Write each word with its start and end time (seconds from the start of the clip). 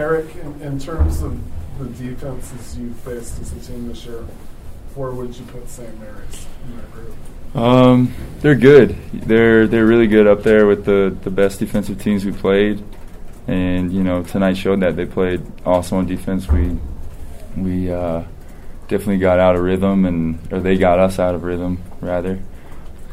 Eric, 0.00 0.34
in, 0.36 0.62
in 0.62 0.78
terms 0.78 1.20
of 1.20 1.38
the 1.78 1.84
defenses 1.84 2.78
you 2.78 2.90
faced 2.94 3.38
as 3.38 3.52
a 3.52 3.60
team 3.60 3.86
this 3.86 4.06
year, 4.06 4.24
where 4.94 5.10
would 5.10 5.36
you 5.36 5.44
put 5.44 5.68
St. 5.68 6.00
Mary's 6.00 6.46
in 6.64 6.76
that 6.76 6.90
group? 6.90 7.14
Um, 7.54 8.14
they're 8.40 8.54
good. 8.54 8.96
They're 9.12 9.66
they're 9.66 9.84
really 9.84 10.06
good 10.06 10.26
up 10.26 10.42
there 10.42 10.66
with 10.66 10.86
the, 10.86 11.14
the 11.22 11.30
best 11.30 11.58
defensive 11.58 12.00
teams 12.00 12.24
we 12.24 12.32
played, 12.32 12.82
and 13.46 13.92
you 13.92 14.02
know 14.02 14.22
tonight 14.22 14.56
showed 14.56 14.80
that 14.80 14.96
they 14.96 15.04
played 15.04 15.42
awesome 15.66 15.98
on 15.98 16.06
defense. 16.06 16.48
We 16.48 16.78
we 17.56 17.92
uh, 17.92 18.22
definitely 18.88 19.18
got 19.18 19.38
out 19.38 19.54
of 19.54 19.62
rhythm, 19.62 20.06
and 20.06 20.52
or 20.52 20.60
they 20.60 20.78
got 20.78 20.98
us 20.98 21.18
out 21.18 21.34
of 21.34 21.42
rhythm 21.42 21.82
rather. 22.00 22.40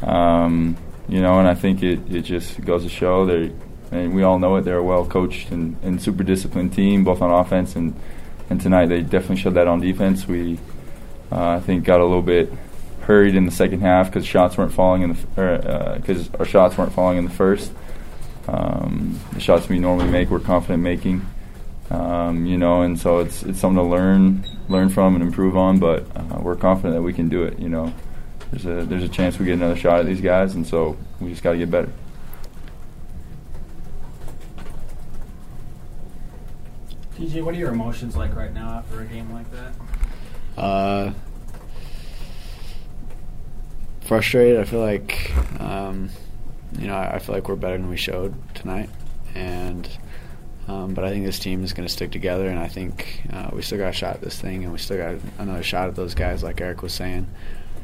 Um, 0.02 0.76
you 1.08 1.20
know, 1.20 1.38
and 1.38 1.48
I 1.48 1.54
think 1.54 1.82
it, 1.82 2.00
it 2.10 2.22
just 2.22 2.60
goes 2.64 2.84
to 2.84 2.88
show 2.88 3.26
they 3.26 3.52
and 3.90 4.14
we 4.14 4.22
all 4.22 4.38
know 4.38 4.56
it. 4.56 4.62
They're 4.62 4.78
a 4.78 4.84
well 4.84 5.06
coached 5.06 5.50
and, 5.50 5.76
and 5.82 6.00
super 6.00 6.22
disciplined 6.22 6.72
team, 6.72 7.04
both 7.04 7.22
on 7.22 7.30
offense 7.30 7.76
and 7.76 7.94
and 8.50 8.60
tonight 8.60 8.86
they 8.86 9.02
definitely 9.02 9.36
showed 9.36 9.54
that 9.54 9.68
on 9.68 9.80
defense. 9.80 10.26
We 10.26 10.58
uh, 11.30 11.48
I 11.50 11.60
think 11.60 11.84
got 11.84 12.00
a 12.00 12.04
little 12.04 12.22
bit 12.22 12.50
hurried 13.02 13.34
in 13.34 13.46
the 13.46 13.52
second 13.52 13.80
half 13.80 14.06
because 14.06 14.26
shots 14.26 14.56
weren't 14.56 14.72
falling 14.72 15.02
in 15.02 15.10
the 15.10 15.96
because 16.00 16.28
uh, 16.28 16.38
our 16.38 16.44
shots 16.44 16.76
weren't 16.78 16.92
falling 16.92 17.18
in 17.18 17.24
the 17.24 17.30
first. 17.30 17.72
Um, 18.46 19.20
the 19.32 19.40
shots 19.40 19.68
we 19.68 19.78
normally 19.78 20.10
make, 20.10 20.30
we're 20.30 20.40
confident 20.40 20.82
making. 20.82 21.26
Um, 21.90 22.46
you 22.46 22.56
know, 22.56 22.82
and 22.82 22.98
so 22.98 23.18
it's 23.18 23.42
it's 23.42 23.60
something 23.60 23.82
to 23.82 23.88
learn 23.88 24.44
learn 24.68 24.88
from 24.88 25.14
and 25.14 25.22
improve 25.22 25.56
on. 25.56 25.78
But 25.78 26.04
uh, 26.16 26.38
we're 26.40 26.56
confident 26.56 26.94
that 26.94 27.02
we 27.02 27.12
can 27.12 27.28
do 27.28 27.44
it. 27.44 27.58
You 27.58 27.68
know, 27.68 27.92
there's 28.50 28.66
a 28.66 28.84
there's 28.86 29.02
a 29.02 29.08
chance 29.08 29.38
we 29.38 29.46
get 29.46 29.54
another 29.54 29.76
shot 29.76 30.00
at 30.00 30.06
these 30.06 30.20
guys, 30.20 30.54
and 30.54 30.66
so 30.66 30.96
we 31.20 31.30
just 31.30 31.42
got 31.42 31.52
to 31.52 31.58
get 31.58 31.70
better. 31.70 31.90
TJ, 37.18 37.42
what 37.42 37.52
are 37.52 37.58
your 37.58 37.72
emotions 37.72 38.16
like 38.16 38.36
right 38.36 38.54
now 38.54 38.70
after 38.78 39.00
a 39.00 39.04
game 39.04 39.32
like 39.32 39.46
that? 39.50 39.74
Uh, 40.56 41.12
frustrated. 44.02 44.60
I 44.60 44.64
feel 44.64 44.78
like, 44.78 45.32
um, 45.60 46.10
you 46.78 46.86
know, 46.86 46.94
I, 46.94 47.16
I 47.16 47.18
feel 47.18 47.34
like 47.34 47.48
we're 47.48 47.56
better 47.56 47.76
than 47.76 47.88
we 47.88 47.96
showed 47.96 48.36
tonight, 48.54 48.88
and 49.34 49.88
um, 50.68 50.94
but 50.94 51.02
I 51.02 51.10
think 51.10 51.24
this 51.24 51.40
team 51.40 51.64
is 51.64 51.72
going 51.72 51.88
to 51.88 51.92
stick 51.92 52.12
together, 52.12 52.46
and 52.46 52.58
I 52.58 52.68
think 52.68 53.22
uh, 53.32 53.50
we 53.52 53.62
still 53.62 53.78
got 53.78 53.88
a 53.88 53.92
shot 53.92 54.14
at 54.14 54.20
this 54.20 54.40
thing, 54.40 54.62
and 54.62 54.72
we 54.72 54.78
still 54.78 54.98
got 54.98 55.16
another 55.38 55.64
shot 55.64 55.88
at 55.88 55.96
those 55.96 56.14
guys, 56.14 56.44
like 56.44 56.60
Eric 56.60 56.82
was 56.82 56.94
saying. 56.94 57.26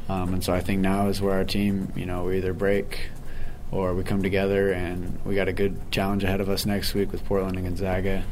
Um, 0.07 0.33
and 0.33 0.41
so 0.41 0.53
I 0.53 0.61
think 0.61 0.79
now 0.79 1.07
is 1.07 1.21
where 1.21 1.33
our 1.33 1.43
team, 1.43 1.91
you 1.93 2.05
know, 2.05 2.23
we 2.23 2.37
either 2.37 2.53
break 2.53 3.09
or 3.71 3.93
we 3.93 4.03
come 4.05 4.23
together, 4.23 4.71
and 4.71 5.19
we 5.25 5.35
got 5.35 5.49
a 5.49 5.53
good 5.53 5.91
challenge 5.91 6.23
ahead 6.23 6.39
of 6.39 6.47
us 6.47 6.65
next 6.65 6.93
week 6.93 7.11
with 7.11 7.25
Portland 7.25 7.57
and 7.57 7.65
Gonzaga. 7.65 8.23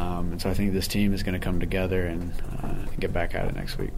Um, 0.00 0.32
and 0.32 0.40
so 0.40 0.48
I 0.48 0.54
think 0.54 0.72
this 0.72 0.88
team 0.88 1.12
is 1.12 1.22
going 1.22 1.38
to 1.38 1.44
come 1.44 1.60
together 1.60 2.06
and 2.06 2.32
uh, 2.62 2.90
get 2.98 3.12
back 3.12 3.34
at 3.34 3.44
it 3.46 3.54
next 3.54 3.76
week. 3.76 3.92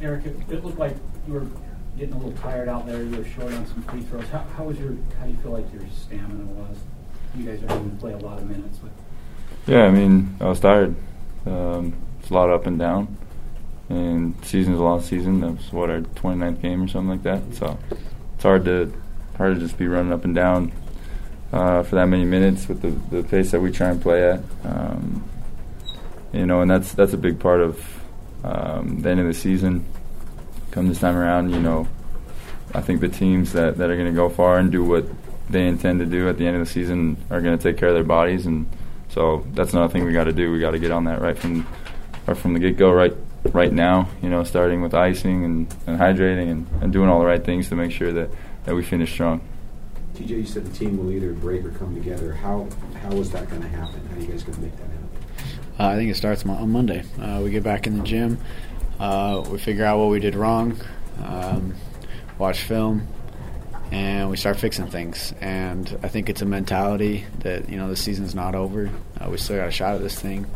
Eric, 0.00 0.26
it, 0.26 0.36
it, 0.48 0.64
looked 0.64 0.78
like 0.78 0.94
you 1.26 1.34
were 1.34 1.46
getting 1.98 2.14
a 2.14 2.18
little 2.18 2.38
tired 2.40 2.68
out 2.68 2.86
there. 2.86 3.02
You 3.02 3.16
were 3.16 3.24
short 3.24 3.52
on 3.52 3.66
some 3.66 3.82
free 3.82 4.02
throws. 4.02 4.28
How, 4.28 4.38
how 4.56 4.64
was 4.64 4.78
your? 4.78 4.94
How 5.18 5.24
do 5.24 5.32
you 5.32 5.38
feel 5.38 5.50
like 5.50 5.64
your 5.72 5.82
stamina 5.92 6.44
was? 6.44 6.76
You 7.34 7.44
guys 7.44 7.60
are 7.64 7.66
going 7.66 7.90
to 7.90 7.96
play 7.96 8.12
a 8.12 8.18
lot 8.18 8.38
of 8.38 8.48
minutes 8.48 8.78
with. 8.80 8.92
Yeah, 9.66 9.86
I 9.86 9.90
mean, 9.90 10.36
I 10.40 10.44
was 10.44 10.60
tired. 10.60 10.94
Um, 11.44 11.94
it's 12.20 12.30
a 12.30 12.34
lot 12.34 12.50
up 12.50 12.66
and 12.66 12.78
down, 12.78 13.16
and 13.88 14.36
season's 14.44 14.78
a 14.78 14.82
long 14.82 15.02
season. 15.02 15.40
That 15.40 15.56
was 15.56 15.72
what 15.72 15.90
our 15.90 16.02
29th 16.02 16.62
game 16.62 16.84
or 16.84 16.88
something 16.88 17.10
like 17.10 17.24
that. 17.24 17.42
So 17.56 17.76
it's 18.34 18.44
hard 18.44 18.64
to 18.66 18.92
hard 19.38 19.54
to 19.54 19.60
just 19.60 19.76
be 19.76 19.88
running 19.88 20.12
up 20.12 20.24
and 20.24 20.34
down 20.34 20.72
uh, 21.52 21.82
for 21.82 21.96
that 21.96 22.06
many 22.06 22.24
minutes 22.24 22.68
with 22.68 22.82
the, 22.82 22.90
the 23.16 23.26
pace 23.28 23.50
that 23.52 23.60
we 23.60 23.70
try 23.70 23.88
and 23.90 24.00
play 24.00 24.28
at. 24.28 24.40
Um, 24.64 25.28
you 26.32 26.46
know, 26.46 26.60
and 26.60 26.70
that's 26.70 26.92
that's 26.92 27.12
a 27.12 27.18
big 27.18 27.38
part 27.38 27.60
of 27.60 28.02
um, 28.44 29.00
the 29.00 29.10
end 29.10 29.20
of 29.20 29.26
the 29.26 29.34
season. 29.34 29.84
Come 30.70 30.88
this 30.88 31.00
time 31.00 31.16
around, 31.16 31.50
you 31.50 31.60
know, 31.60 31.88
I 32.74 32.82
think 32.82 33.00
the 33.00 33.08
teams 33.08 33.52
that, 33.52 33.78
that 33.78 33.88
are 33.88 33.96
going 33.96 34.08
to 34.08 34.14
go 34.14 34.28
far 34.28 34.58
and 34.58 34.70
do 34.70 34.84
what 34.84 35.06
they 35.48 35.66
intend 35.66 36.00
to 36.00 36.06
do 36.06 36.28
at 36.28 36.36
the 36.36 36.46
end 36.46 36.56
of 36.56 36.66
the 36.66 36.70
season 36.70 37.16
are 37.30 37.40
going 37.40 37.56
to 37.56 37.62
take 37.62 37.78
care 37.78 37.88
of 37.88 37.94
their 37.94 38.04
bodies, 38.04 38.46
and 38.46 38.68
so 39.08 39.46
that's 39.54 39.72
another 39.72 39.92
thing 39.92 40.04
we 40.04 40.12
got 40.12 40.24
to 40.24 40.32
do. 40.32 40.52
We 40.52 40.60
got 40.60 40.72
to 40.72 40.78
get 40.78 40.90
on 40.90 41.04
that 41.04 41.20
right 41.20 41.38
from 41.38 41.66
right 42.26 42.36
from 42.36 42.52
the 42.52 42.58
get 42.58 42.76
go, 42.76 42.90
right 42.90 43.14
right 43.52 43.72
now. 43.72 44.08
You 44.20 44.28
know, 44.28 44.44
starting 44.44 44.82
with 44.82 44.94
icing 44.94 45.44
and, 45.44 45.74
and 45.86 45.98
hydrating 45.98 46.50
and, 46.50 46.66
and 46.82 46.92
doing 46.92 47.08
all 47.08 47.20
the 47.20 47.26
right 47.26 47.42
things 47.42 47.68
to 47.68 47.76
make 47.76 47.92
sure 47.92 48.12
that, 48.12 48.30
that 48.64 48.74
we 48.74 48.82
finish 48.82 49.12
strong. 49.12 49.40
TJ, 50.16 50.28
you 50.28 50.46
said 50.46 50.64
the 50.64 50.76
team 50.76 50.96
will 50.96 51.12
either 51.12 51.32
break 51.34 51.64
or 51.64 51.70
come 51.72 51.94
together. 51.94 52.32
How 52.32 52.66
how 53.02 53.12
is 53.12 53.30
that 53.32 53.50
going 53.50 53.60
to 53.62 53.68
happen? 53.68 54.04
How 54.06 54.16
are 54.16 54.20
you 54.20 54.26
guys 54.26 54.42
going 54.42 54.56
to 54.56 54.60
make 54.62 54.76
that 54.76 54.82
happen? 54.82 55.08
Uh, 55.78 55.86
I 55.88 55.96
think 55.96 56.10
it 56.10 56.16
starts 56.16 56.44
on 56.46 56.70
Monday. 56.70 57.04
Uh, 57.20 57.40
we 57.42 57.50
get 57.50 57.62
back 57.62 57.86
in 57.86 57.98
the 57.98 58.02
gym. 58.02 58.38
Uh, 58.98 59.44
we 59.50 59.58
figure 59.58 59.84
out 59.84 59.98
what 59.98 60.08
we 60.08 60.18
did 60.18 60.34
wrong. 60.34 60.78
Um, 61.22 61.74
watch 62.38 62.62
film, 62.62 63.06
and 63.90 64.30
we 64.30 64.38
start 64.38 64.56
fixing 64.56 64.86
things. 64.86 65.34
And 65.42 65.98
I 66.02 66.08
think 66.08 66.30
it's 66.30 66.40
a 66.40 66.46
mentality 66.46 67.26
that 67.40 67.68
you 67.68 67.76
know 67.76 67.88
the 67.88 67.96
season's 67.96 68.34
not 68.34 68.54
over. 68.54 68.90
Uh, 69.20 69.28
we 69.30 69.36
still 69.36 69.58
got 69.58 69.68
a 69.68 69.72
shot 69.72 69.96
at 69.96 70.00
this 70.00 70.18
thing. 70.18 70.46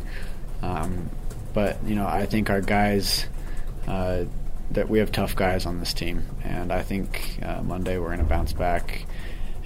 Um, 0.62 1.10
but 1.52 1.84
you 1.84 1.94
know, 1.94 2.06
I 2.06 2.24
think 2.24 2.48
our 2.48 2.62
guys 2.62 3.26
uh, 3.86 4.24
that 4.70 4.88
we 4.88 5.00
have 5.00 5.12
tough 5.12 5.36
guys 5.36 5.66
on 5.66 5.80
this 5.80 5.92
team, 5.92 6.24
and 6.44 6.72
I 6.72 6.82
think 6.82 7.38
uh, 7.42 7.62
Monday 7.62 7.98
we're 7.98 8.06
going 8.06 8.20
to 8.20 8.24
bounce 8.24 8.54
back 8.54 9.04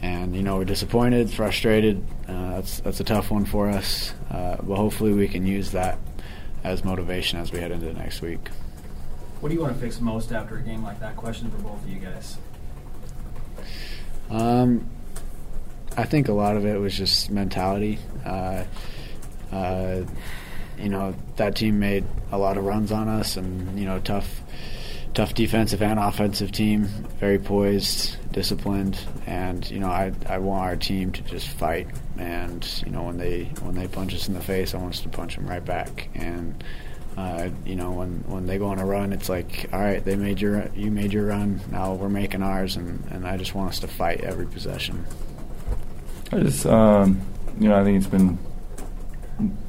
and 0.04 0.36
you 0.36 0.42
know 0.42 0.58
we're 0.58 0.66
disappointed, 0.66 1.30
frustrated. 1.30 2.04
Uh, 2.28 2.56
that's 2.56 2.80
that's 2.80 3.00
a 3.00 3.04
tough 3.04 3.30
one 3.30 3.46
for 3.46 3.70
us, 3.70 4.12
uh, 4.30 4.56
but 4.62 4.76
hopefully 4.76 5.14
we 5.14 5.26
can 5.26 5.46
use 5.46 5.70
that 5.70 5.98
as 6.62 6.84
motivation 6.84 7.38
as 7.38 7.50
we 7.50 7.58
head 7.58 7.72
into 7.72 7.86
the 7.86 7.94
next 7.94 8.20
week. 8.20 8.48
What 9.40 9.48
do 9.48 9.54
you 9.54 9.62
want 9.62 9.74
to 9.74 9.80
fix 9.80 10.00
most 10.00 10.30
after 10.30 10.58
a 10.58 10.60
game 10.60 10.82
like 10.82 11.00
that? 11.00 11.16
Question 11.16 11.50
for 11.50 11.56
both 11.58 11.82
of 11.82 11.88
you 11.88 11.98
guys. 11.98 12.36
Um, 14.28 14.90
I 15.96 16.04
think 16.04 16.28
a 16.28 16.34
lot 16.34 16.56
of 16.56 16.66
it 16.66 16.78
was 16.78 16.94
just 16.94 17.30
mentality. 17.30 17.98
Uh, 18.26 18.64
uh, 19.52 20.02
you 20.78 20.90
know 20.90 21.14
that 21.36 21.56
team 21.56 21.78
made 21.78 22.04
a 22.30 22.36
lot 22.36 22.58
of 22.58 22.64
runs 22.66 22.92
on 22.92 23.08
us, 23.08 23.38
and 23.38 23.78
you 23.78 23.86
know 23.86 24.00
tough 24.00 24.42
tough 25.14 25.32
defensive 25.32 25.80
and 25.80 25.98
offensive 25.98 26.52
team, 26.52 26.84
very 27.20 27.38
poised, 27.38 28.16
disciplined, 28.34 28.98
and 29.26 29.70
you 29.70 29.78
know 29.78 29.88
I 29.88 30.12
I 30.28 30.38
want 30.38 30.64
our 30.64 30.76
team 30.76 31.12
to 31.12 31.22
just 31.22 31.48
fight. 31.48 31.86
And 32.18 32.66
you 32.84 32.90
know 32.90 33.04
when 33.04 33.16
they 33.16 33.44
when 33.62 33.74
they 33.74 33.88
punch 33.88 34.14
us 34.14 34.28
in 34.28 34.34
the 34.34 34.42
face, 34.42 34.74
I 34.74 34.78
want 34.78 34.94
us 34.94 35.00
to 35.00 35.08
punch 35.08 35.36
them 35.36 35.46
right 35.46 35.64
back. 35.64 36.08
And 36.14 36.62
uh, 37.16 37.48
you 37.64 37.76
know 37.76 37.92
when 37.92 38.24
when 38.26 38.46
they 38.46 38.58
go 38.58 38.66
on 38.66 38.78
a 38.78 38.84
run, 38.84 39.12
it's 39.12 39.28
like 39.28 39.66
all 39.72 39.80
right, 39.80 40.04
they 40.04 40.16
made 40.16 40.40
your 40.40 40.68
you 40.74 40.90
made 40.90 41.12
your 41.12 41.26
run, 41.26 41.60
now 41.70 41.94
we're 41.94 42.08
making 42.08 42.42
ours, 42.42 42.76
and 42.76 43.04
and 43.10 43.26
I 43.26 43.36
just 43.36 43.54
want 43.54 43.70
us 43.70 43.78
to 43.80 43.88
fight 43.88 44.20
every 44.20 44.46
possession. 44.46 45.06
I 46.32 46.40
just 46.40 46.66
um, 46.66 47.20
you 47.60 47.68
know 47.68 47.80
I 47.80 47.84
think 47.84 47.98
it's 47.98 48.10
been 48.10 48.36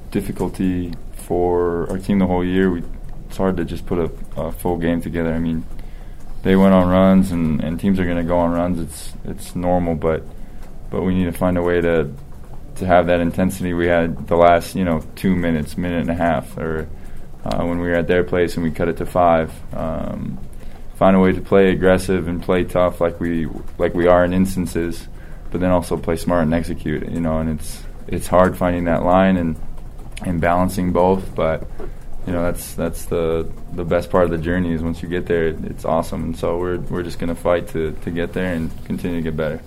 difficulty 0.09 0.94
for 1.14 1.90
our 1.90 2.00
team 2.00 2.20
the 2.20 2.28
whole 2.28 2.44
year. 2.44 2.72
We 2.72 2.84
it's 3.28 3.38
hard 3.38 3.58
to 3.58 3.66
just 3.66 3.86
put 3.86 4.00
a, 4.00 4.42
a 4.42 4.52
full 4.52 4.78
game 4.78 5.02
together. 5.02 5.34
I 5.34 5.40
mean, 5.40 5.66
they 6.45 6.56
went 6.56 6.75
on 6.75 6.88
runs, 6.88 7.31
and, 7.31 7.59
and 7.63 7.79
teams 7.79 8.00
are 8.00 8.06
going 8.06 8.17
to 8.17 8.23
go 8.23 8.38
on 8.38 8.51
runs. 8.51 8.79
It's 8.79 9.13
it's 9.25 9.56
normal, 9.56 9.95
but 9.95 10.23
but 10.91 11.01
we 11.01 11.16
need 11.16 11.25
to 11.25 11.31
find 11.31 11.57
a 11.57 11.63
way 11.63 11.81
to 11.81 12.13
to 12.75 12.85
have 12.85 13.07
that 13.07 13.19
intensity 13.19 13.73
we 13.73 13.88
had 13.88 14.28
the 14.28 14.35
last 14.35 14.75
you 14.75 14.85
know 14.85 15.01
two 15.16 15.35
minutes, 15.35 15.75
minute 15.75 16.01
and 16.01 16.11
a 16.11 16.16
half, 16.16 16.56
or 16.56 16.88
uh, 17.44 17.63
when 17.66 17.79
we 17.79 17.88
were 17.88 17.95
at 17.95 18.07
their 18.07 18.23
place 18.23 18.56
and 18.56 18.63
we 18.63 18.69
cut 18.69 18.88
it 18.88 18.97
to 18.97 19.07
five. 19.07 19.51
Um, 19.73 20.38
find 20.94 21.16
a 21.16 21.19
way 21.19 21.31
to 21.31 21.41
play 21.41 21.72
aggressive 21.72 22.28
and 22.28 22.41
play 22.44 22.63
tough 22.63 23.01
like 23.01 23.19
we 23.19 23.47
like 23.79 23.95
we 23.95 24.06
are 24.06 24.23
in 24.23 24.31
instances, 24.31 25.07
but 25.50 25.62
then 25.62 25.72
also 25.72 25.97
play 25.97 26.16
smart 26.16 26.44
and 26.44 26.53
execute. 26.53 27.09
You 27.09 27.22
know, 27.22 27.39
and 27.39 27.59
it's 27.59 27.81
it's 28.07 28.27
hard 28.27 28.56
finding 28.56 28.83
that 28.83 29.01
line 29.03 29.38
and 29.38 29.59
and 30.21 30.39
balancing 30.39 30.94
both, 30.94 31.33
but 31.33 31.68
you 32.25 32.33
know 32.33 32.42
that's 32.42 32.74
that's 32.74 33.06
the 33.06 33.50
the 33.74 33.86
best 33.86 34.10
part 34.10 34.25
of 34.25 34.31
the 34.31 34.38
journey 34.38 34.74
is 34.74 34.81
once 34.81 35.01
you 35.04 35.10
get 35.10 35.27
there, 35.27 35.48
it's 35.48 35.86
awesome. 35.86 36.24
And 36.24 36.38
so 36.38 36.57
we're 36.57 36.77
we're 36.77 37.04
just 37.04 37.19
gonna 37.19 37.36
fight 37.36 37.68
to 37.69 37.92
to 38.04 38.12
get 38.12 38.33
there 38.33 38.54
and 38.54 38.72
continue 38.86 39.18
to 39.18 39.24
get 39.24 39.38
better. 39.38 39.62